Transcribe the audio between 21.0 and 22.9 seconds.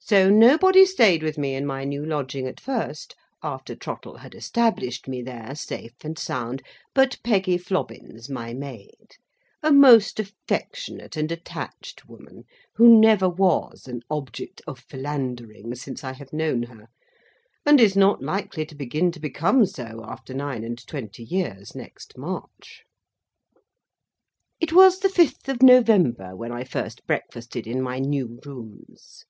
years next March.